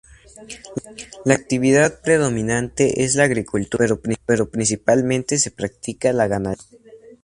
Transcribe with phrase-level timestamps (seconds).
[1.25, 3.87] La actividad predominante es la agricultura,
[4.25, 6.65] pero principalmente se practica la ganadería.